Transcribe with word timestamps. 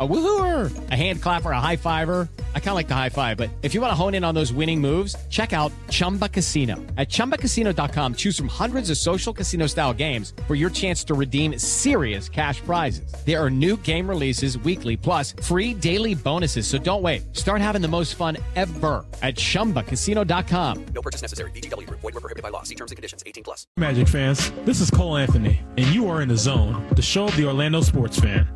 A 0.00 0.08
woohooer, 0.08 0.72
a 0.90 0.96
hand 0.96 1.20
clapper, 1.20 1.50
a 1.50 1.60
high 1.60 1.76
fiver. 1.76 2.26
I 2.54 2.58
kind 2.58 2.70
of 2.70 2.76
like 2.76 2.88
the 2.88 2.94
high 2.94 3.10
five, 3.10 3.36
but 3.36 3.50
if 3.60 3.74
you 3.74 3.82
want 3.82 3.90
to 3.90 3.94
hone 3.94 4.14
in 4.14 4.24
on 4.24 4.34
those 4.34 4.50
winning 4.50 4.80
moves, 4.80 5.14
check 5.28 5.52
out 5.52 5.72
Chumba 5.90 6.26
Casino. 6.26 6.76
At 6.96 7.10
ChumbaCasino.com, 7.10 8.14
choose 8.14 8.34
from 8.34 8.48
hundreds 8.48 8.88
of 8.88 8.96
social 8.96 9.34
casino 9.34 9.66
style 9.66 9.92
games 9.92 10.32
for 10.46 10.54
your 10.54 10.70
chance 10.70 11.04
to 11.04 11.12
redeem 11.12 11.58
serious 11.58 12.30
cash 12.30 12.62
prizes. 12.62 13.12
There 13.26 13.38
are 13.38 13.50
new 13.50 13.76
game 13.76 14.08
releases 14.08 14.56
weekly, 14.56 14.96
plus 14.96 15.34
free 15.42 15.74
daily 15.74 16.14
bonuses. 16.14 16.66
So 16.66 16.78
don't 16.78 17.02
wait. 17.02 17.36
Start 17.36 17.60
having 17.60 17.82
the 17.82 17.88
most 17.88 18.14
fun 18.14 18.38
ever 18.56 19.04
at 19.22 19.34
ChumbaCasino.com. 19.34 20.86
No 20.94 21.02
purchase 21.02 21.20
necessary. 21.20 21.50
VGW. 21.50 21.90
Void 21.90 22.04
were 22.04 22.12
prohibited 22.12 22.42
by 22.42 22.48
law. 22.48 22.62
See 22.62 22.74
terms 22.74 22.90
and 22.90 22.96
conditions. 22.96 23.22
18 23.26 23.44
plus. 23.44 23.66
Magic 23.76 24.08
fans, 24.08 24.50
this 24.64 24.80
is 24.80 24.90
Cole 24.90 25.18
Anthony, 25.18 25.60
and 25.76 25.86
you 25.88 26.08
are 26.08 26.22
in 26.22 26.28
the 26.30 26.38
zone, 26.38 26.86
the 26.96 27.02
show 27.02 27.26
of 27.26 27.36
the 27.36 27.44
Orlando 27.46 27.82
sports 27.82 28.18
fan. 28.18 28.48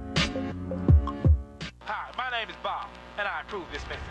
Name 2.44 2.50
is 2.50 2.62
Bob, 2.62 2.88
and 3.16 3.26
I 3.26 3.40
approve 3.40 3.64
this 3.72 3.82
message. 3.88 4.02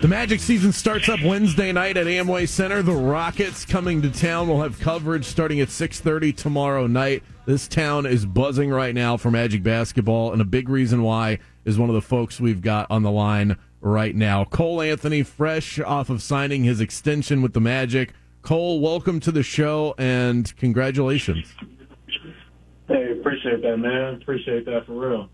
The 0.00 0.08
Magic 0.08 0.40
season 0.40 0.72
starts 0.72 1.08
up 1.08 1.22
Wednesday 1.22 1.70
night 1.70 1.96
at 1.96 2.06
Amway 2.06 2.48
Center. 2.48 2.82
The 2.82 2.90
Rockets 2.90 3.64
coming 3.64 4.02
to 4.02 4.10
town 4.10 4.48
We'll 4.48 4.62
have 4.62 4.80
coverage 4.80 5.26
starting 5.26 5.60
at 5.60 5.68
6:30 5.68 6.32
tomorrow 6.32 6.88
night. 6.88 7.22
This 7.46 7.68
town 7.68 8.04
is 8.04 8.26
buzzing 8.26 8.70
right 8.70 8.96
now 8.96 9.16
for 9.16 9.30
Magic 9.30 9.62
basketball, 9.62 10.32
and 10.32 10.42
a 10.42 10.44
big 10.44 10.68
reason 10.68 11.02
why 11.02 11.38
is 11.64 11.78
one 11.78 11.88
of 11.88 11.94
the 11.94 12.02
folks 12.02 12.40
we've 12.40 12.62
got 12.62 12.90
on 12.90 13.04
the 13.04 13.12
line 13.12 13.56
right 13.80 14.16
now. 14.16 14.44
Cole 14.44 14.82
Anthony, 14.82 15.22
fresh 15.22 15.78
off 15.78 16.10
of 16.10 16.20
signing 16.20 16.64
his 16.64 16.80
extension 16.80 17.42
with 17.42 17.52
the 17.52 17.60
Magic. 17.60 18.12
Cole, 18.42 18.80
welcome 18.80 19.20
to 19.20 19.30
the 19.30 19.44
show 19.44 19.94
and 19.98 20.52
congratulations. 20.56 21.54
Hey, 22.88 23.12
appreciate 23.12 23.62
that, 23.62 23.76
man. 23.76 24.14
Appreciate 24.14 24.64
that 24.64 24.86
for 24.86 24.92
real. 24.92 25.28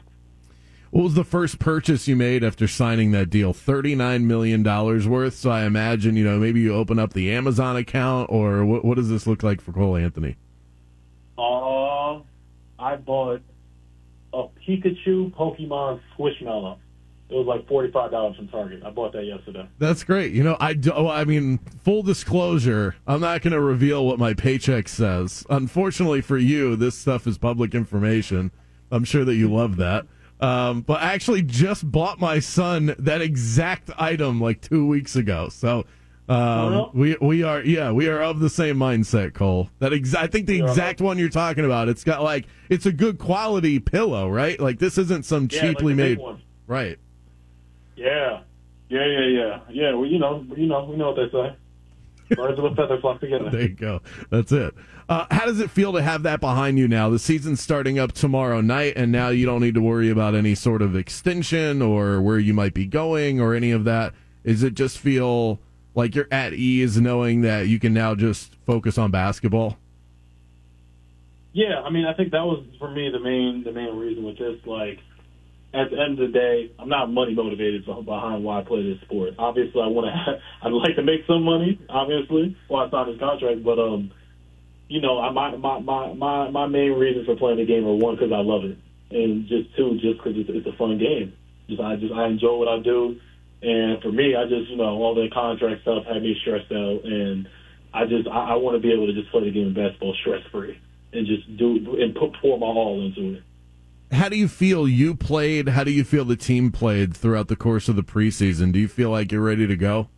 What 0.90 1.04
was 1.04 1.14
the 1.14 1.24
first 1.24 1.58
purchase 1.58 2.06
you 2.06 2.14
made 2.14 2.44
after 2.44 2.68
signing 2.68 3.10
that 3.12 3.30
deal? 3.30 3.52
$39 3.52 4.24
million 4.24 4.62
worth. 4.62 5.34
So 5.34 5.50
I 5.50 5.64
imagine, 5.64 6.14
you 6.16 6.24
know, 6.24 6.38
maybe 6.38 6.60
you 6.60 6.74
open 6.74 6.98
up 6.98 7.12
the 7.12 7.32
Amazon 7.32 7.76
account 7.76 8.30
or 8.30 8.64
what, 8.64 8.84
what 8.84 8.96
does 8.96 9.08
this 9.08 9.26
look 9.26 9.42
like 9.42 9.60
for 9.60 9.72
Cole 9.72 9.96
Anthony? 9.96 10.36
Uh, 11.36 12.20
I 12.78 12.96
bought 12.96 13.40
a 14.32 14.44
Pikachu 14.66 15.32
Pokemon 15.34 16.00
Squishmallow. 16.16 16.78
It 17.30 17.34
was 17.34 17.46
like 17.46 17.66
$45 17.66 18.36
from 18.36 18.48
Target. 18.48 18.82
I 18.84 18.90
bought 18.90 19.12
that 19.14 19.24
yesterday. 19.24 19.66
That's 19.78 20.04
great. 20.04 20.32
You 20.32 20.42
know, 20.44 20.56
I 20.60 20.74
do, 20.74 20.92
oh, 20.92 21.08
I 21.08 21.24
mean, 21.24 21.58
full 21.82 22.02
disclosure, 22.02 22.94
I'm 23.06 23.20
not 23.20 23.40
going 23.42 23.52
to 23.54 23.60
reveal 23.60 24.04
what 24.06 24.18
my 24.18 24.34
paycheck 24.34 24.88
says. 24.88 25.44
Unfortunately 25.48 26.20
for 26.20 26.36
you, 26.36 26.76
this 26.76 26.96
stuff 26.96 27.26
is 27.26 27.38
public 27.38 27.74
information. 27.74 28.50
I'm 28.90 29.04
sure 29.04 29.24
that 29.24 29.34
you 29.36 29.52
love 29.52 29.76
that. 29.76 30.06
Um, 30.40 30.82
but 30.82 31.00
I 31.02 31.14
actually 31.14 31.42
just 31.42 31.90
bought 31.90 32.20
my 32.20 32.38
son 32.40 32.94
that 32.98 33.22
exact 33.22 33.90
item 33.98 34.40
like 34.40 34.60
two 34.60 34.86
weeks 34.86 35.16
ago. 35.16 35.48
So 35.48 35.86
um, 36.28 36.90
we 36.92 37.16
we 37.20 37.42
are 37.42 37.60
yeah 37.62 37.92
we 37.92 38.08
are 38.08 38.20
of 38.22 38.40
the 38.40 38.50
same 38.50 38.76
mindset, 38.76 39.32
Cole. 39.34 39.70
That 39.78 39.92
exa- 39.92 40.16
I 40.16 40.26
think 40.26 40.46
the 40.46 40.60
exact 40.62 41.00
one 41.00 41.18
you're 41.18 41.28
talking 41.28 41.64
about. 41.64 41.88
It's 41.88 42.02
got 42.04 42.22
like 42.22 42.46
it's 42.68 42.84
a 42.86 42.92
good 42.92 43.18
quality 43.18 43.78
pillow, 43.78 44.28
right? 44.28 44.58
Like 44.58 44.78
this 44.78 44.98
isn't 44.98 45.24
some 45.24 45.48
Yeah, 45.50 45.60
cheaply 45.60 45.92
like 45.92 45.96
made, 45.96 46.18
one. 46.18 46.42
right? 46.66 46.98
Yeah. 47.96 48.42
Yeah, 48.88 49.06
yeah, 49.06 49.26
yeah. 49.26 49.60
Yeah, 49.70 49.94
well, 49.94 50.06
you 50.06 50.18
know, 50.18 50.44
you 50.56 50.66
know, 50.66 50.84
we 50.84 50.96
know 50.96 51.12
what 51.12 51.16
they 51.16 51.30
say. 51.30 51.56
Birds 52.36 52.58
of 52.58 52.64
a 52.64 52.74
feather 52.74 52.98
flock 53.00 53.20
together. 53.20 53.48
There 53.52 53.62
you 53.62 53.68
go. 53.74 54.00
That's 54.30 54.50
it. 54.52 54.74
Uh, 55.08 55.26
how 55.30 55.44
does 55.44 55.60
it 55.60 55.70
feel 55.70 55.92
to 55.92 56.02
have 56.02 56.22
that 56.22 56.40
behind 56.40 56.78
you 56.78 56.88
now? 56.88 57.10
The 57.10 57.18
season's 57.18 57.60
starting 57.60 57.98
up 57.98 58.12
tomorrow 58.12 58.60
night, 58.60 58.94
and 58.96 59.12
now 59.12 59.28
you 59.28 59.44
don't 59.44 59.60
need 59.60 59.74
to 59.74 59.82
worry 59.82 60.08
about 60.08 60.34
any 60.34 60.54
sort 60.54 60.80
of 60.80 60.96
extension 60.96 61.82
or 61.82 62.22
where 62.22 62.38
you 62.38 62.54
might 62.54 62.72
be 62.72 62.86
going 62.86 63.40
or 63.40 63.54
any 63.54 63.70
of 63.70 63.84
that. 63.84 64.14
Is 64.42 64.62
it 64.62 64.74
just 64.74 64.98
feel 64.98 65.60
like 65.94 66.14
you're 66.14 66.28
at 66.30 66.54
ease 66.54 66.98
knowing 66.98 67.42
that 67.42 67.68
you 67.68 67.78
can 67.78 67.92
now 67.92 68.14
just 68.14 68.54
focus 68.66 68.96
on 68.96 69.10
basketball? 69.10 69.76
Yeah, 71.52 71.82
I 71.82 71.90
mean, 71.90 72.04
I 72.06 72.14
think 72.14 72.32
that 72.32 72.44
was 72.44 72.64
for 72.78 72.90
me 72.90 73.10
the 73.10 73.20
main 73.20 73.62
the 73.62 73.72
main 73.72 73.96
reason 73.96 74.24
with 74.24 74.38
this. 74.38 74.58
Like, 74.66 74.98
at 75.74 75.90
the 75.90 75.98
end 75.98 76.20
of 76.20 76.30
the 76.30 76.32
day, 76.32 76.70
I'm 76.78 76.88
not 76.88 77.10
money 77.10 77.34
motivated 77.34 77.84
behind 77.84 78.44
why 78.44 78.60
I 78.60 78.62
play 78.62 78.86
this 78.86 79.00
sport. 79.02 79.34
Obviously, 79.38 79.82
I 79.82 79.88
want 79.88 80.06
to. 80.06 80.40
I'd 80.62 80.72
like 80.72 80.94
to 80.96 81.02
make 81.02 81.26
some 81.26 81.42
money. 81.42 81.80
Obviously, 81.88 82.56
while 82.68 82.86
I 82.86 82.90
signed 82.90 83.10
this 83.10 83.18
contract, 83.18 83.64
but 83.64 83.78
um, 83.78 84.12
you 84.88 85.00
know, 85.00 85.18
I, 85.18 85.30
my 85.30 85.56
my 85.56 86.14
my 86.14 86.50
my 86.50 86.66
main 86.66 86.92
reasons 86.92 87.26
for 87.26 87.34
playing 87.34 87.58
the 87.58 87.66
game 87.66 87.84
are 87.84 87.94
one 87.94 88.14
because 88.14 88.30
I 88.30 88.38
love 88.38 88.62
it, 88.64 88.78
and 89.10 89.48
just 89.48 89.74
two, 89.76 89.98
just 89.98 90.22
because 90.22 90.38
it's, 90.38 90.48
it's 90.48 90.66
a 90.66 90.78
fun 90.78 90.96
game. 90.98 91.34
Just 91.68 91.80
I 91.80 91.96
just 91.96 92.14
I 92.14 92.28
enjoy 92.28 92.54
what 92.54 92.68
I 92.68 92.78
do, 92.78 93.18
and 93.60 94.00
for 94.00 94.12
me, 94.12 94.36
I 94.38 94.46
just 94.46 94.70
you 94.70 94.76
know 94.76 94.94
all 95.02 95.14
the 95.14 95.26
contract 95.34 95.82
stuff 95.82 96.04
had 96.06 96.22
me 96.22 96.38
stressed 96.40 96.70
out, 96.70 97.00
and 97.02 97.48
I 97.92 98.06
just 98.06 98.28
I, 98.28 98.52
I 98.52 98.54
want 98.62 98.76
to 98.76 98.80
be 98.80 98.94
able 98.94 99.10
to 99.10 99.12
just 99.12 99.30
play 99.32 99.42
the 99.42 99.50
game 99.50 99.68
of 99.68 99.74
basketball 99.74 100.14
stress 100.22 100.46
free 100.52 100.78
and 101.12 101.26
just 101.26 101.50
do 101.56 101.98
and 101.98 102.14
put 102.14 102.38
pour 102.40 102.58
my 102.58 102.66
all 102.66 103.02
into 103.02 103.38
it. 103.38 103.42
How 104.12 104.28
do 104.28 104.36
you 104.36 104.48
feel 104.48 104.86
you 104.86 105.14
played? 105.14 105.70
How 105.70 105.84
do 105.84 105.90
you 105.90 106.04
feel 106.04 106.24
the 106.24 106.36
team 106.36 106.70
played 106.70 107.16
throughout 107.16 107.48
the 107.48 107.56
course 107.56 107.88
of 107.88 107.96
the 107.96 108.02
preseason? 108.02 108.72
Do 108.72 108.78
you 108.78 108.88
feel 108.88 109.10
like 109.10 109.32
you're 109.32 109.42
ready 109.42 109.66
to 109.66 109.76
go? 109.76 110.08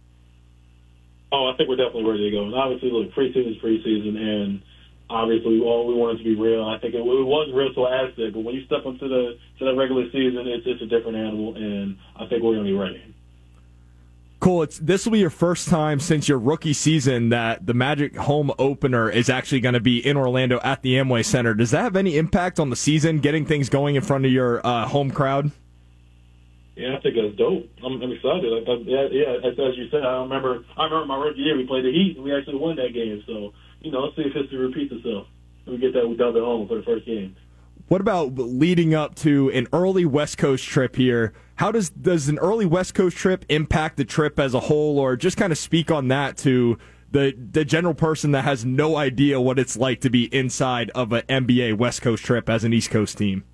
Oh, 1.32 1.50
I 1.52 1.56
think 1.56 1.68
we're 1.68 1.76
definitely 1.76 2.04
ready 2.04 2.30
to 2.30 2.36
go. 2.36 2.44
And 2.44 2.54
obviously, 2.54 2.90
look, 2.90 3.12
preseason's 3.12 3.60
preseason, 3.62 4.16
and 4.16 4.62
obviously, 5.10 5.60
all 5.60 5.86
we 5.86 5.94
want 5.94 6.20
it 6.20 6.22
to 6.22 6.24
be 6.24 6.40
real. 6.40 6.64
I 6.64 6.78
think 6.78 6.94
it, 6.94 6.98
it 6.98 7.04
was 7.04 7.50
real 7.54 7.72
to 7.74 7.80
last 7.80 8.18
it, 8.18 8.34
but 8.34 8.40
when 8.40 8.54
you 8.54 8.64
step 8.66 8.84
into 8.84 9.08
the 9.08 9.38
to 9.58 9.64
the 9.64 9.74
regular 9.74 10.06
season, 10.12 10.46
it's 10.46 10.66
it's 10.66 10.82
a 10.82 10.86
different 10.86 11.16
animal, 11.16 11.56
and 11.56 11.96
I 12.14 12.26
think 12.26 12.42
we're 12.42 12.54
going 12.54 12.66
to 12.66 12.70
be 12.70 12.78
ready. 12.78 13.15
Cool. 14.46 14.62
It's 14.62 14.78
this 14.78 15.04
will 15.04 15.10
be 15.10 15.18
your 15.18 15.28
first 15.28 15.66
time 15.66 15.98
since 15.98 16.28
your 16.28 16.38
rookie 16.38 16.72
season 16.72 17.30
that 17.30 17.66
the 17.66 17.74
Magic 17.74 18.14
home 18.14 18.52
opener 18.60 19.10
is 19.10 19.28
actually 19.28 19.58
going 19.58 19.72
to 19.72 19.80
be 19.80 19.98
in 19.98 20.16
Orlando 20.16 20.60
at 20.62 20.82
the 20.82 20.94
Amway 20.94 21.24
Center. 21.24 21.52
Does 21.52 21.72
that 21.72 21.82
have 21.82 21.96
any 21.96 22.16
impact 22.16 22.60
on 22.60 22.70
the 22.70 22.76
season, 22.76 23.18
getting 23.18 23.44
things 23.44 23.68
going 23.68 23.96
in 23.96 24.02
front 24.02 24.24
of 24.24 24.30
your 24.30 24.64
uh, 24.64 24.86
home 24.86 25.10
crowd? 25.10 25.50
Yeah, 26.76 26.96
I 26.96 27.00
think 27.00 27.16
that's 27.16 27.34
dope. 27.34 27.68
I'm, 27.84 28.00
I'm 28.00 28.12
excited. 28.12 28.46
I, 28.46 28.70
I, 28.70 28.74
yeah, 28.86 29.08
yeah. 29.10 29.48
As, 29.48 29.58
as 29.58 29.76
you 29.76 29.90
said, 29.90 30.04
I 30.04 30.22
remember. 30.22 30.64
I 30.76 30.84
remember 30.84 31.06
my 31.06 31.16
rookie 31.16 31.40
year. 31.40 31.56
We 31.56 31.66
played 31.66 31.84
the 31.84 31.90
Heat, 31.90 32.14
and 32.14 32.24
we 32.24 32.32
actually 32.32 32.58
won 32.58 32.76
that 32.76 32.94
game. 32.94 33.24
So 33.26 33.52
you 33.80 33.90
know, 33.90 33.98
let's 33.98 34.14
see 34.14 34.22
if 34.30 34.32
history 34.32 34.58
repeats 34.58 34.94
itself. 34.94 35.26
We 35.66 35.78
get 35.78 35.92
that 35.94 36.06
we 36.06 36.14
dub 36.14 36.36
at 36.36 36.42
home 36.42 36.68
for 36.68 36.76
the 36.76 36.84
first 36.84 37.04
game. 37.04 37.34
What 37.88 38.00
about 38.00 38.34
leading 38.34 38.94
up 38.94 39.14
to 39.16 39.48
an 39.50 39.68
early 39.72 40.04
West 40.04 40.38
Coast 40.38 40.64
trip 40.64 40.96
here? 40.96 41.32
How 41.54 41.70
does 41.70 41.90
does 41.90 42.28
an 42.28 42.38
early 42.38 42.66
West 42.66 42.94
Coast 42.94 43.16
trip 43.16 43.44
impact 43.48 43.96
the 43.96 44.04
trip 44.04 44.40
as 44.40 44.54
a 44.54 44.60
whole, 44.60 44.98
or 44.98 45.16
just 45.16 45.36
kind 45.36 45.52
of 45.52 45.58
speak 45.58 45.90
on 45.92 46.08
that 46.08 46.36
to 46.38 46.78
the 47.12 47.32
the 47.52 47.64
general 47.64 47.94
person 47.94 48.32
that 48.32 48.42
has 48.42 48.64
no 48.64 48.96
idea 48.96 49.40
what 49.40 49.60
it's 49.60 49.76
like 49.76 50.00
to 50.00 50.10
be 50.10 50.24
inside 50.34 50.90
of 50.96 51.12
an 51.12 51.22
NBA 51.28 51.78
West 51.78 52.02
Coast 52.02 52.24
trip 52.24 52.48
as 52.48 52.64
an 52.64 52.72
East 52.72 52.90
Coast 52.90 53.18
team? 53.18 53.44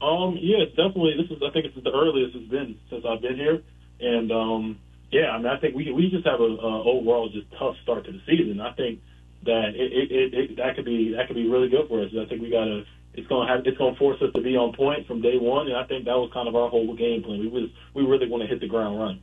Um, 0.00 0.38
yeah, 0.40 0.64
definitely. 0.68 1.16
This 1.20 1.36
is. 1.36 1.42
I 1.46 1.52
think 1.52 1.66
it's 1.66 1.84
the 1.84 1.92
earliest 1.92 2.34
it's 2.34 2.50
been 2.50 2.78
since 2.88 3.04
I've 3.06 3.20
been 3.20 3.36
here, 3.36 3.62
and 4.00 4.32
um, 4.32 4.78
yeah, 5.12 5.30
I 5.30 5.36
mean, 5.36 5.48
I 5.48 5.58
think 5.58 5.76
we 5.76 5.92
we 5.92 6.08
just 6.08 6.26
have 6.26 6.40
a, 6.40 6.44
a 6.44 6.82
overall 6.82 7.28
just 7.28 7.46
tough 7.58 7.76
start 7.82 8.06
to 8.06 8.12
the 8.12 8.20
season. 8.26 8.62
I 8.62 8.72
think 8.72 9.00
that 9.44 9.74
it, 9.74 9.92
it, 9.92 10.34
it, 10.34 10.56
that 10.56 10.76
could 10.76 10.84
be 10.84 11.14
that 11.16 11.26
could 11.26 11.36
be 11.36 11.48
really 11.48 11.68
good 11.68 11.88
for 11.88 12.02
us. 12.02 12.10
I 12.18 12.26
think 12.26 12.42
we 12.42 12.50
got 12.50 12.64
to. 12.64 12.84
It's 13.14 13.28
gonna 13.28 13.48
have. 13.48 13.66
It's 13.66 13.78
gonna 13.78 13.96
force 13.96 14.20
us 14.22 14.32
to 14.34 14.40
be 14.40 14.56
on 14.56 14.72
point 14.74 15.06
from 15.06 15.22
day 15.22 15.38
one, 15.38 15.68
and 15.68 15.76
I 15.76 15.84
think 15.84 16.04
that 16.06 16.16
was 16.16 16.30
kind 16.32 16.48
of 16.48 16.56
our 16.56 16.68
whole 16.68 16.94
game 16.94 17.22
plan. 17.22 17.40
We 17.40 17.48
was 17.48 17.70
we 17.94 18.04
really 18.04 18.28
want 18.28 18.42
to 18.42 18.48
hit 18.48 18.60
the 18.60 18.66
ground 18.66 18.98
running. 18.98 19.22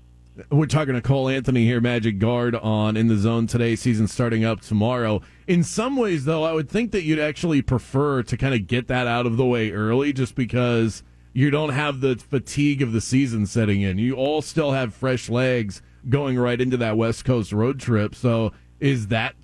We're 0.49 0.65
talking 0.65 0.93
to 0.93 1.01
Cole 1.01 1.27
Anthony 1.27 1.65
here, 1.65 1.81
Magic 1.81 2.17
Guard 2.17 2.55
on 2.55 2.95
In 2.95 3.07
the 3.07 3.17
Zone 3.17 3.47
today. 3.47 3.75
Season 3.75 4.07
starting 4.07 4.45
up 4.45 4.61
tomorrow. 4.61 5.21
In 5.45 5.61
some 5.61 5.97
ways, 5.97 6.23
though, 6.23 6.43
I 6.43 6.53
would 6.53 6.69
think 6.69 6.91
that 6.91 7.03
you'd 7.03 7.19
actually 7.19 7.61
prefer 7.61 8.23
to 8.23 8.37
kind 8.37 8.53
of 8.53 8.65
get 8.65 8.87
that 8.87 9.07
out 9.07 9.25
of 9.25 9.35
the 9.35 9.45
way 9.45 9.71
early, 9.71 10.13
just 10.13 10.35
because 10.35 11.03
you 11.33 11.51
don't 11.51 11.69
have 11.69 11.99
the 11.99 12.15
fatigue 12.15 12.81
of 12.81 12.93
the 12.93 13.01
season 13.01 13.45
setting 13.45 13.81
in. 13.81 13.97
You 13.97 14.15
all 14.15 14.41
still 14.41 14.71
have 14.71 14.93
fresh 14.93 15.29
legs 15.29 15.81
going 16.07 16.39
right 16.39 16.61
into 16.61 16.77
that 16.77 16.95
West 16.95 17.25
Coast 17.25 17.51
road 17.51 17.79
trip. 17.79 18.15
So, 18.15 18.53
is 18.79 19.07
that 19.07 19.35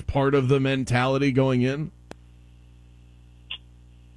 part 0.00 0.34
of 0.34 0.48
the 0.48 0.60
mentality 0.60 1.32
going 1.32 1.62
in? 1.62 1.90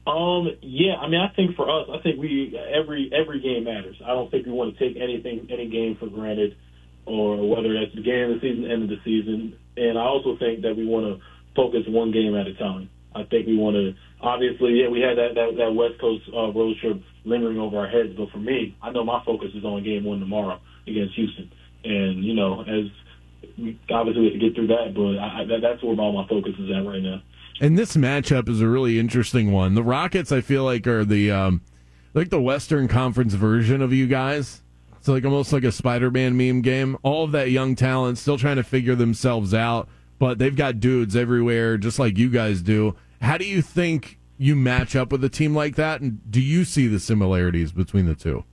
Um, 0.07 0.49
yeah, 0.61 0.95
I 0.95 1.07
mean, 1.07 1.21
I 1.21 1.33
think 1.35 1.55
for 1.55 1.69
us, 1.69 1.87
I 1.93 2.01
think 2.01 2.19
we 2.19 2.57
every 2.57 3.11
every 3.13 3.39
game 3.41 3.65
matters. 3.65 3.95
I 4.03 4.09
don't 4.09 4.31
think 4.31 4.47
we 4.47 4.51
want 4.51 4.75
to 4.75 4.79
take 4.79 4.97
anything 4.97 5.47
any 5.51 5.69
game 5.69 5.97
for 5.99 6.07
granted, 6.07 6.57
or 7.05 7.37
whether 7.47 7.73
that's 7.73 7.93
the 7.93 8.01
beginning 8.01 8.33
of 8.33 8.41
the 8.41 8.49
season, 8.49 8.71
end 8.71 8.83
of 8.83 8.89
the 8.89 9.01
season. 9.05 9.57
And 9.77 9.99
I 9.99 10.01
also 10.01 10.35
think 10.37 10.63
that 10.63 10.75
we 10.75 10.85
want 10.85 11.05
to 11.05 11.25
focus 11.55 11.83
one 11.87 12.11
game 12.11 12.35
at 12.35 12.47
a 12.47 12.55
time. 12.55 12.89
I 13.13 13.23
think 13.23 13.45
we 13.45 13.55
want 13.55 13.75
to 13.75 13.93
obviously, 14.21 14.81
yeah, 14.81 14.89
we 14.89 15.01
had 15.01 15.17
that 15.17 15.35
that, 15.35 15.57
that 15.57 15.71
West 15.75 15.99
Coast 16.01 16.23
uh, 16.33 16.51
road 16.51 16.75
trip 16.81 17.01
lingering 17.23 17.59
over 17.59 17.77
our 17.77 17.87
heads, 17.87 18.13
but 18.17 18.29
for 18.31 18.39
me, 18.39 18.75
I 18.81 18.91
know 18.91 19.03
my 19.03 19.21
focus 19.25 19.49
is 19.53 19.63
on 19.63 19.83
game 19.83 20.05
one 20.05 20.19
tomorrow. 20.19 20.59
against 20.87 21.15
Houston. 21.15 21.51
And 21.83 22.23
you 22.23 22.33
know, 22.33 22.61
as 22.61 22.85
obviously 23.91 24.21
we 24.21 24.31
have 24.31 24.33
to 24.33 24.39
get 24.39 24.55
through 24.55 24.67
that, 24.67 24.93
but 24.93 25.17
I, 25.17 25.45
that, 25.45 25.61
that's 25.61 25.83
where 25.83 25.95
all 25.99 26.13
my 26.13 26.27
focus 26.27 26.53
is 26.59 26.69
at 26.71 26.85
right 26.85 27.01
now. 27.01 27.21
And 27.61 27.77
this 27.77 27.97
matchup 27.97 28.47
is 28.47 28.61
a 28.61 28.67
really 28.67 28.99
interesting 28.99 29.51
one. 29.51 29.75
The 29.75 29.83
Rockets, 29.83 30.31
I 30.31 30.41
feel 30.41 30.63
like, 30.63 30.87
are 30.87 31.03
the 31.03 31.31
um, 31.31 31.61
like 32.13 32.29
the 32.29 32.41
Western 32.41 32.87
Conference 32.87 33.33
version 33.33 33.81
of 33.81 33.93
you 33.93 34.07
guys. 34.07 34.61
So 35.01 35.13
like 35.13 35.25
almost 35.25 35.53
like 35.53 35.63
a 35.63 35.71
Spider-Man 35.71 36.37
meme 36.37 36.61
game. 36.61 36.97
All 37.03 37.23
of 37.23 37.31
that 37.31 37.51
young 37.51 37.75
talent 37.75 38.17
still 38.17 38.37
trying 38.37 38.57
to 38.57 38.63
figure 38.63 38.95
themselves 38.95 39.53
out, 39.53 39.87
but 40.19 40.39
they've 40.39 40.55
got 40.55 40.79
dudes 40.79 41.15
everywhere, 41.15 41.77
just 41.77 41.99
like 41.99 42.17
you 42.17 42.29
guys 42.29 42.61
do. 42.61 42.95
How 43.21 43.37
do 43.37 43.45
you 43.45 43.61
think 43.61 44.19
you 44.37 44.55
match 44.55 44.95
up 44.95 45.11
with 45.11 45.23
a 45.23 45.29
team 45.29 45.55
like 45.55 45.75
that, 45.75 46.01
and 46.01 46.19
do 46.31 46.41
you 46.41 46.63
see 46.63 46.87
the 46.87 46.99
similarities 46.99 47.71
between 47.71 48.05
the 48.05 48.15
two? 48.15 48.43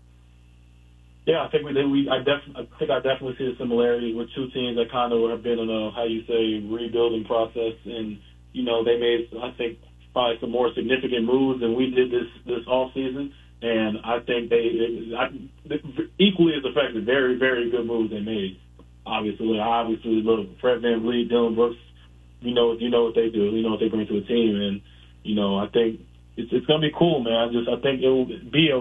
Yeah, 1.26 1.42
I 1.42 1.50
think 1.50 1.66
we, 1.66 1.74
we 1.90 2.08
I, 2.08 2.22
def, 2.22 2.38
I 2.54 2.62
think 2.78 2.90
I 2.90 3.02
definitely 3.02 3.34
see 3.36 3.50
the 3.50 3.58
similarities 3.58 4.14
with 4.14 4.30
two 4.34 4.46
teams 4.54 4.78
that 4.78 4.92
kind 4.92 5.12
of 5.12 5.28
have 5.28 5.42
been 5.42 5.58
in 5.58 5.68
a 5.68 5.90
how 5.90 6.04
you 6.04 6.22
say 6.22 6.62
rebuilding 6.62 7.24
process, 7.24 7.74
and 7.84 8.18
you 8.52 8.62
know 8.62 8.84
they 8.84 8.96
made 8.96 9.26
I 9.34 9.50
think 9.58 9.78
probably 10.12 10.38
some 10.40 10.50
more 10.50 10.70
significant 10.72 11.26
moves 11.26 11.60
than 11.60 11.74
we 11.74 11.90
did 11.90 12.12
this 12.12 12.30
this 12.46 12.62
off 12.68 12.94
season, 12.94 13.34
and 13.60 13.98
I 14.06 14.20
think 14.22 14.50
they 14.50 15.10
I, 15.18 15.34
equally 16.22 16.54
as 16.54 16.62
effective, 16.62 17.02
very 17.02 17.36
very 17.36 17.70
good 17.70 17.86
moves 17.86 18.12
they 18.12 18.20
made. 18.20 18.60
Obviously, 19.04 19.58
obviously, 19.58 20.22
look, 20.22 20.46
Fred 20.60 20.78
VanVleet, 20.78 21.28
Dillon 21.28 21.56
Brooks, 21.56 21.76
you 22.40 22.54
know 22.54 22.78
you 22.78 22.88
know 22.88 23.02
what 23.02 23.16
they 23.16 23.30
do, 23.30 23.50
you 23.50 23.62
know 23.62 23.70
what 23.70 23.80
they 23.80 23.88
bring 23.88 24.06
to 24.06 24.18
a 24.18 24.22
team, 24.22 24.54
and 24.54 24.80
you 25.24 25.34
know 25.34 25.58
I 25.58 25.66
think 25.74 26.02
it's 26.36 26.52
it's 26.52 26.66
gonna 26.66 26.86
be 26.86 26.94
cool, 26.96 27.18
man. 27.18 27.34
I 27.34 27.46
just 27.50 27.68
I 27.68 27.82
think 27.82 28.00
it 28.00 28.08
will 28.08 28.26
be 28.26 28.70
a 28.70 28.78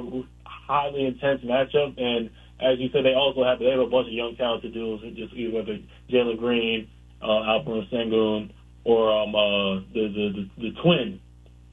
highly 0.68 1.06
intense 1.06 1.42
matchup. 1.44 2.00
And 2.02 2.30
as 2.60 2.80
you 2.80 2.90
said, 2.94 3.06
they 3.06 3.14
also 3.14 3.44
have 3.44 3.60
they 3.60 3.66
have 3.70 3.80
a 3.80 3.88
bunch 3.88 4.08
of 4.08 4.14
young 4.14 4.36
talented 4.36 4.74
dudes, 4.74 5.04
just 5.16 5.34
either 5.34 5.54
whether 5.56 5.80
Jalen 6.10 6.38
Green, 6.38 6.88
uh, 7.22 7.26
Alperen 7.28 7.90
Sengun, 7.92 8.52
or 8.84 9.12
um, 9.12 9.36
uh, 9.36 9.76
the, 9.94 10.08
the 10.08 10.50
the 10.58 10.70
the 10.70 10.82
twin. 10.82 11.20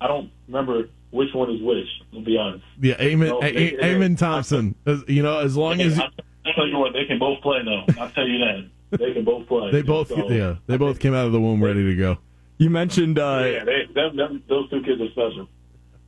I 0.01 0.09
don't 0.09 0.31
remember 0.49 0.89
which 1.11 1.29
one 1.35 1.51
is 1.51 1.61
which. 1.63 1.87
To 2.13 2.21
be 2.25 2.37
honest. 2.37 2.65
Yeah, 2.81 2.95
Amen, 3.01 3.29
No, 3.29 3.39
A- 3.43 3.53
they- 3.53 3.75
A- 3.77 3.85
Amen 3.95 4.17
Thompson. 4.17 4.75
As- 4.85 5.05
You 5.09 5.23
know, 5.23 5.39
as 5.39 5.57
long 5.57 5.81
as 5.81 5.99
I, 5.99 6.05
I 6.45 6.53
tell 6.55 6.67
you 6.67 6.77
what, 6.79 6.93
they 6.93 7.05
can 7.07 7.19
both 7.19 7.41
play 7.41 7.59
though. 7.65 7.85
I'll 8.01 8.11
tell 8.11 8.27
you 8.27 8.39
that 8.39 8.99
they 8.99 9.13
can 9.15 9.25
both 9.25 9.47
play. 9.47 9.71
they 9.71 9.83
both, 9.83 10.09
So, 10.09 10.29
yeah, 10.31 10.57
they 10.67 10.77
both 10.77 10.99
came 11.01 11.15
out 11.15 11.25
of 11.27 11.33
the 11.33 11.41
womb 11.41 11.63
ready 11.63 11.85
to 11.85 11.95
go. 11.97 12.19
You 12.59 12.69
mentioned 12.71 13.19
uh, 13.19 13.43
Yeah, 13.45 13.65
they, 13.65 13.87
them, 13.95 14.17
them, 14.17 14.43
those 14.49 14.69
two 14.71 14.83
kids 14.83 15.01
are 15.01 15.09
special. 15.11 15.49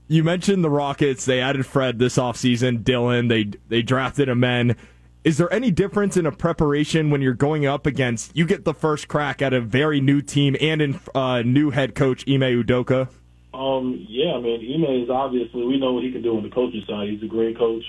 You 0.06 0.22
mentioned 0.22 0.62
the 0.62 0.70
Rockets. 0.70 1.24
They 1.24 1.40
added 1.40 1.64
Fred 1.64 1.98
this 1.98 2.16
offseason, 2.16 2.84
Dillon. 2.84 3.28
They 3.28 3.52
they 3.68 3.82
drafted 3.82 4.28
Amen. 4.28 4.76
Is 5.24 5.38
there 5.38 5.50
any 5.50 5.70
difference 5.70 6.18
in 6.18 6.26
a 6.26 6.32
preparation 6.32 7.08
when 7.08 7.22
you're 7.22 7.32
going 7.32 7.64
up 7.64 7.86
against? 7.86 8.36
You 8.36 8.46
get 8.46 8.66
the 8.66 8.74
first 8.74 9.08
crack 9.08 9.40
at 9.40 9.54
a 9.54 9.60
very 9.62 9.98
new 10.02 10.20
team 10.20 10.54
and 10.60 10.82
in 10.82 11.00
uh, 11.14 11.40
new 11.40 11.70
head 11.70 11.94
coach 11.94 12.28
Ime 12.28 12.42
Udoka. 12.42 13.08
Um, 13.54 14.04
yeah, 14.06 14.34
I 14.34 14.40
mean, 14.40 14.84
Ime 14.84 15.04
is 15.04 15.08
obviously 15.08 15.64
we 15.64 15.78
know 15.78 15.94
what 15.94 16.04
he 16.04 16.12
can 16.12 16.20
do 16.20 16.36
on 16.36 16.42
the 16.42 16.50
coaching 16.50 16.84
side. 16.86 17.08
He's 17.08 17.22
a 17.22 17.26
great 17.26 17.56
coach, 17.56 17.84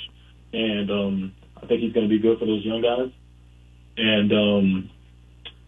and 0.53 0.89
um, 0.89 1.33
I 1.61 1.65
think 1.65 1.81
he's 1.81 1.91
going 1.91 2.07
to 2.07 2.09
be 2.09 2.19
good 2.19 2.39
for 2.39 2.45
those 2.45 2.63
young 2.63 2.81
guys. 2.81 3.11
And 3.97 4.31
um, 4.31 4.89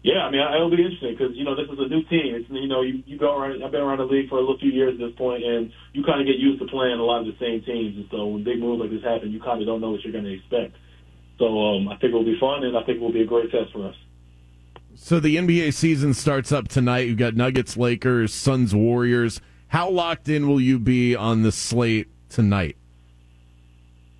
yeah, 0.08 0.24
I 0.24 0.30
mean, 0.32 0.40
it'll 0.40 0.72
be 0.72 0.80
interesting 0.80 1.12
because 1.12 1.36
you 1.36 1.44
know 1.44 1.52
this 1.52 1.68
is 1.68 1.76
a 1.76 1.84
new 1.84 2.00
team. 2.08 2.32
It's 2.32 2.48
you 2.48 2.66
know 2.66 2.80
you, 2.80 3.04
you 3.04 3.18
go 3.18 3.36
around. 3.36 3.62
I've 3.62 3.70
been 3.70 3.82
around 3.84 3.98
the 3.98 4.08
league 4.08 4.30
for 4.30 4.36
a 4.36 4.40
little 4.40 4.56
few 4.56 4.72
years 4.72 4.94
at 4.96 5.00
this 5.04 5.14
point, 5.18 5.44
and 5.44 5.70
you 5.92 6.02
kind 6.02 6.20
of 6.20 6.26
get 6.26 6.40
used 6.40 6.64
to 6.64 6.66
playing 6.66 6.96
a 6.96 7.04
lot 7.04 7.20
of 7.20 7.26
the 7.26 7.36
same 7.36 7.60
teams. 7.60 8.00
And 8.00 8.08
so 8.10 8.24
when 8.24 8.42
big 8.42 8.58
moves 8.58 8.80
like 8.80 8.88
this 8.88 9.04
happen, 9.04 9.30
you 9.30 9.40
kind 9.40 9.60
of 9.60 9.68
don't 9.68 9.82
know 9.82 9.90
what 9.92 10.00
you're 10.00 10.16
going 10.16 10.24
to 10.24 10.32
expect. 10.32 10.80
So 11.36 11.44
um, 11.44 11.88
I 11.88 12.00
think 12.00 12.16
it'll 12.16 12.24
be 12.24 12.40
fun, 12.40 12.64
and 12.64 12.72
I 12.72 12.82
think 12.88 12.96
it 12.96 13.00
will 13.04 13.12
be 13.12 13.20
a 13.20 13.28
great 13.28 13.52
test 13.52 13.68
for 13.72 13.86
us. 13.86 13.94
So 14.94 15.20
the 15.20 15.36
NBA 15.36 15.74
season 15.74 16.14
starts 16.14 16.52
up 16.52 16.68
tonight. 16.68 17.06
You've 17.06 17.18
got 17.18 17.36
Nuggets, 17.36 17.76
Lakers, 17.76 18.32
Suns, 18.32 18.74
Warriors. 18.74 19.42
How 19.68 19.90
locked 19.90 20.28
in 20.28 20.48
will 20.48 20.60
you 20.60 20.78
be 20.78 21.14
on 21.14 21.42
the 21.42 21.52
slate 21.52 22.08
tonight? 22.30 22.76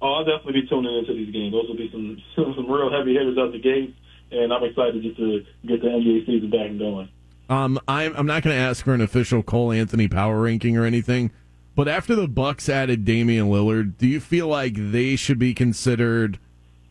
Oh, 0.00 0.20
I'll 0.20 0.24
definitely 0.24 0.60
be 0.60 0.68
tuning 0.68 0.98
into 0.98 1.14
these 1.14 1.32
games. 1.32 1.52
Those 1.52 1.66
will 1.66 1.76
be 1.76 1.90
some 1.90 2.20
some 2.36 2.70
real 2.70 2.92
heavy 2.92 3.14
hitters 3.14 3.38
out 3.38 3.52
the 3.52 3.58
gate, 3.58 3.96
and 4.30 4.52
I'm 4.52 4.64
excited 4.64 5.02
just 5.02 5.16
to 5.16 5.44
get 5.66 5.80
the 5.82 5.88
NBA 5.88 6.26
season 6.26 6.50
back 6.50 6.68
and 6.70 6.78
going. 6.78 7.08
Um, 7.48 7.78
I'm 7.88 8.14
I'm 8.16 8.26
not 8.26 8.42
going 8.42 8.54
to 8.54 8.62
ask 8.62 8.84
for 8.84 8.92
an 8.92 9.00
official 9.00 9.42
Cole 9.42 9.72
Anthony 9.72 10.08
power 10.08 10.40
ranking 10.42 10.76
or 10.76 10.84
anything, 10.84 11.30
but 11.74 11.88
after 11.88 12.14
the 12.14 12.28
Bucks 12.28 12.68
added 12.68 13.04
Damian 13.04 13.46
Lillard, 13.46 13.96
do 13.96 14.06
you 14.06 14.20
feel 14.20 14.48
like 14.48 14.74
they 14.76 15.16
should 15.16 15.38
be 15.38 15.54
considered 15.54 16.38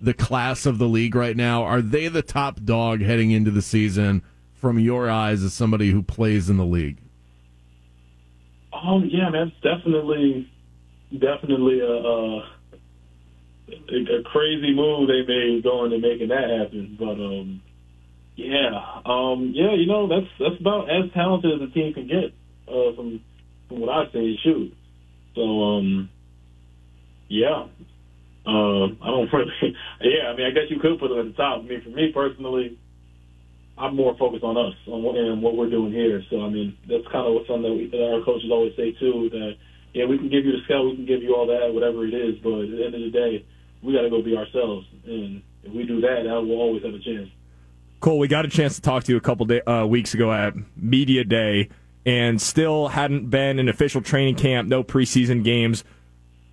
the 0.02 0.14
class 0.14 0.66
of 0.66 0.78
the 0.78 0.88
league 0.88 1.16
right 1.16 1.36
now? 1.36 1.64
Are 1.64 1.82
they 1.82 2.08
the 2.08 2.22
top 2.22 2.64
dog 2.64 3.02
heading 3.02 3.32
into 3.32 3.52
the 3.52 3.62
season 3.62 4.24
from 4.54 4.80
your 4.80 5.10
eyes 5.10 5.44
as 5.44 5.54
somebody 5.54 5.92
who 5.92 6.02
plays 6.02 6.50
in 6.50 6.58
the 6.58 6.66
league? 6.66 6.98
Um, 8.74 9.10
yeah, 9.12 9.30
man, 9.30 9.48
it's 9.48 9.62
definitely, 9.62 10.52
definitely 11.12 11.80
a, 11.80 11.92
a 11.92 12.50
a 13.68 14.24
crazy 14.24 14.74
move 14.74 15.08
they 15.08 15.26
made 15.28 15.64
going 15.64 15.94
and 15.94 16.02
making 16.02 16.30
that 16.30 16.50
happen. 16.50 16.96
But 16.98 17.20
um, 17.20 17.62
yeah, 18.36 19.02
um, 19.06 19.52
yeah, 19.54 19.74
you 19.76 19.88
know 19.88 20.08
that's 20.08 20.32
that's 20.40 20.60
about 20.60 20.90
as 20.90 21.12
talented 21.14 21.62
as 21.62 21.70
a 21.70 21.74
team 21.74 21.94
can 21.94 22.08
get 22.08 22.34
uh, 22.68 22.96
from 22.96 23.22
from 23.68 23.82
what 23.82 23.90
I 23.90 24.12
say. 24.12 24.38
Shoot, 24.44 24.74
so 25.36 25.42
um, 25.42 26.10
yeah, 27.28 27.68
uh, 28.46 28.86
I 29.04 29.08
don't 29.08 29.32
really, 29.34 29.52
yeah. 30.02 30.32
I 30.32 30.36
mean, 30.38 30.48
I 30.48 30.52
guess 30.52 30.70
you 30.70 30.80
could 30.80 31.00
put 31.00 31.10
them 31.10 31.20
at 31.20 31.26
the 31.26 31.34
top. 31.34 31.62
I 31.64 31.68
mean, 31.68 31.82
for 31.84 31.90
me 31.90 32.12
personally. 32.14 32.80
I'm 33.80 33.96
more 33.96 34.18
focused 34.18 34.44
on 34.44 34.58
us 34.58 34.74
on 34.88 35.04
what, 35.04 35.16
and 35.18 35.40
what 35.40 35.56
we're 35.56 35.70
doing 35.70 35.94
here. 35.94 36.24
So 36.32 36.42
I 36.42 36.50
mean, 36.50 36.76
that's 36.90 37.06
kind 37.14 37.30
of 37.30 37.38
what 37.38 37.46
something 37.46 37.62
that, 37.62 37.78
we, 37.78 37.86
that 37.94 38.10
our 38.10 38.26
coaches 38.26 38.50
always 38.50 38.74
say 38.74 38.90
too. 38.98 39.30
That 39.30 39.54
yeah, 39.94 40.06
we 40.06 40.18
can 40.18 40.30
give 40.30 40.46
you 40.46 40.54
the 40.54 40.66
scout, 40.66 40.86
we 40.86 40.96
can 40.96 41.06
give 41.06 41.22
you 41.22 41.36
all 41.36 41.46
that, 41.46 41.74
whatever 41.74 42.06
it 42.06 42.14
is, 42.14 42.42
but 42.42 42.66
at 42.66 42.70
the 42.74 42.86
end 42.86 42.96
of 42.98 43.02
the 43.02 43.14
day, 43.14 43.46
we 43.88 43.94
got 43.94 44.02
to 44.02 44.10
go 44.10 44.22
be 44.22 44.36
ourselves. 44.36 44.86
And 45.06 45.42
if 45.64 45.74
we 45.74 45.86
do 45.86 46.02
that, 46.02 46.24
that 46.26 46.42
we'll 46.46 46.60
always 46.60 46.84
have 46.84 46.94
a 46.94 47.00
chance. 47.00 47.30
Cole, 48.02 48.20
we 48.20 48.28
got 48.28 48.46
a 48.46 48.50
chance 48.50 48.76
to 48.76 48.82
talk 48.82 49.06
to 49.06 49.14
you 49.14 49.18
a 49.18 49.22
couple 49.22 49.46
day, 49.46 49.62
uh, 49.62 49.86
weeks 49.86 50.14
ago 50.14 50.32
at 50.32 50.54
media 50.76 51.24
day, 51.24 51.70
and 52.06 52.40
still 52.42 52.90
hadn't 52.90 53.30
been 53.30 53.60
an 53.60 53.70
official 53.70 54.02
training 54.02 54.36
camp, 54.36 54.68
no 54.68 54.84
preseason 54.84 55.42
games. 55.42 55.86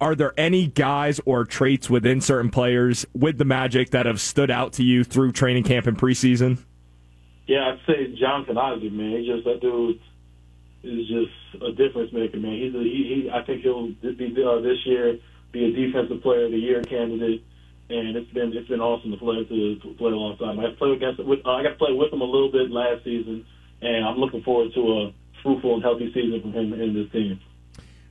Are 0.00 0.14
there 0.14 0.32
any 0.36 0.68
guys 0.68 1.20
or 1.26 1.44
traits 1.44 1.90
within 1.90 2.20
certain 2.20 2.50
players 2.50 3.04
with 3.14 3.38
the 3.38 3.44
Magic 3.44 3.90
that 3.90 4.06
have 4.06 4.20
stood 4.20 4.50
out 4.50 4.72
to 4.74 4.84
you 4.84 5.02
through 5.02 5.32
training 5.32 5.64
camp 5.64 5.86
and 5.86 5.98
preseason? 5.98 6.58
Yeah, 7.46 7.72
I'd 7.72 7.80
say 7.86 8.14
Jonathan 8.14 8.56
Isaac, 8.56 8.92
man. 8.92 9.10
He 9.10 9.26
just 9.26 9.44
that 9.44 9.60
dude 9.60 10.00
is 10.84 11.08
just 11.08 11.62
a 11.62 11.72
difference 11.72 12.12
maker, 12.12 12.38
man. 12.38 12.52
He's 12.52 12.74
a, 12.74 12.78
he, 12.78 13.24
he 13.24 13.30
I 13.30 13.42
think 13.42 13.62
he'll 13.62 13.88
be 13.88 14.34
uh, 14.42 14.60
this 14.60 14.78
year 14.86 15.18
be 15.54 15.64
a 15.64 15.70
defensive 15.70 16.20
player 16.20 16.46
of 16.46 16.50
the 16.50 16.58
year 16.58 16.82
candidate, 16.82 17.42
and 17.88 18.16
it's 18.16 18.30
been 18.32 18.52
it's 18.52 18.68
been 18.68 18.80
awesome 18.80 19.12
to 19.12 19.16
play 19.16 19.44
to, 19.44 19.94
play 19.96 20.10
alongside 20.10 20.50
him. 20.50 20.58
I 20.58 20.64
got 20.64 20.70
to 20.70 20.76
play 20.76 20.90
against 20.90 21.24
with 21.24 21.46
uh, 21.46 21.50
I 21.52 21.62
got 21.62 21.70
to 21.70 21.74
play 21.76 21.92
with 21.92 22.12
him 22.12 22.20
a 22.20 22.24
little 22.24 22.52
bit 22.52 22.70
last 22.70 23.04
season, 23.04 23.46
and 23.80 24.04
I'm 24.04 24.18
looking 24.18 24.42
forward 24.42 24.74
to 24.74 24.80
a 24.80 25.14
fruitful 25.42 25.74
and 25.74 25.82
healthy 25.82 26.12
season 26.12 26.42
from 26.42 26.52
him 26.52 26.72
and 26.74 26.96
this 26.96 27.10
team. 27.12 27.40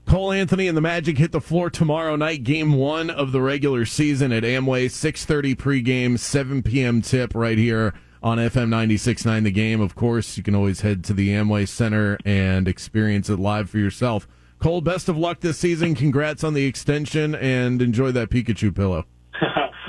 Cole 0.06 0.32
Anthony 0.32 0.68
and 0.68 0.76
the 0.76 0.82
Magic 0.82 1.18
hit 1.18 1.32
the 1.32 1.42
floor 1.42 1.70
tomorrow 1.70 2.16
night, 2.16 2.44
game 2.44 2.74
one 2.74 3.10
of 3.10 3.32
the 3.32 3.42
regular 3.42 3.86
season 3.86 4.32
at 4.32 4.44
Amway, 4.44 4.86
6.30 4.86 5.56
pregame, 5.56 6.20
7 6.20 6.62
p.m. 6.62 7.02
tip 7.02 7.34
right 7.34 7.58
here 7.58 7.94
on 8.22 8.38
FM 8.38 8.68
96.9 8.68 9.44
The 9.44 9.52
Game. 9.52 9.80
Of 9.80 9.96
course, 9.96 10.36
you 10.36 10.44
can 10.44 10.56
always 10.56 10.82
head 10.82 11.06
to 11.06 11.14
the 11.14 11.30
Amway 11.30 11.68
Center 11.68 12.18
and 12.26 12.68
experience 12.68 13.30
it 13.30 13.40
live 13.40 13.70
for 13.70 13.78
yourself. 13.78 14.28
Cole, 14.64 14.80
best 14.80 15.10
of 15.10 15.18
luck 15.18 15.42
this 15.42 15.58
season. 15.58 15.94
Congrats 15.94 16.42
on 16.42 16.54
the 16.54 16.66
extension 16.66 17.36
and 17.36 17.82
enjoy 17.82 18.14
that 18.14 18.30
Pikachu 18.30 18.74
pillow. 18.74 19.04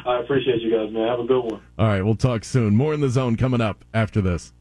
I 0.04 0.18
appreciate 0.18 0.62
you 0.62 0.72
guys, 0.72 0.92
man. 0.92 1.06
Have 1.06 1.20
a 1.20 1.24
good 1.24 1.44
one. 1.44 1.62
All 1.78 1.86
right, 1.86 2.02
we'll 2.02 2.16
talk 2.16 2.42
soon. 2.42 2.74
More 2.74 2.92
in 2.92 3.00
the 3.00 3.08
zone 3.08 3.36
coming 3.36 3.60
up 3.60 3.84
after 3.94 4.20
this. 4.20 4.52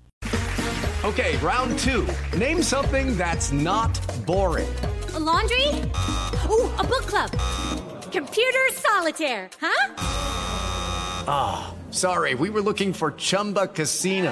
Okay, 1.04 1.36
round 1.38 1.80
two. 1.80 2.08
Name 2.38 2.62
something 2.62 3.18
that's 3.18 3.52
not 3.52 4.00
boring. 4.24 4.72
A 5.16 5.20
laundry? 5.20 5.68
Ooh, 6.48 6.70
a 6.78 6.84
book 6.84 7.08
club. 7.08 7.32
Computer 8.12 8.70
solitaire, 8.72 9.50
huh? 9.60 9.96
Ah, 11.28 11.74
oh, 11.74 11.92
sorry, 11.92 12.36
we 12.36 12.52
were 12.52 12.62
looking 12.62 12.94
for 12.94 13.14
Chumba 13.14 13.66
Casino. 13.66 14.32